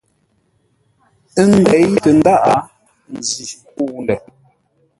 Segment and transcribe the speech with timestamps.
[1.39, 2.45] Ə́ ndéi tə ndáʼ,
[3.15, 4.17] njî kə̂u ndə̂.